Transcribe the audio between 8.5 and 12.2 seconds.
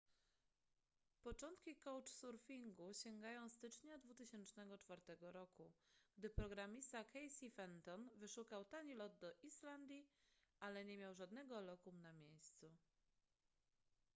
tani lot do islandii ale nie miał żadnego lokum na